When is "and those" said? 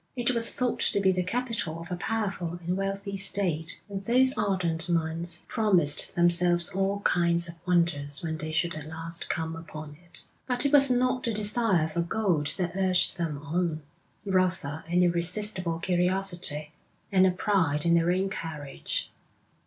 3.87-4.35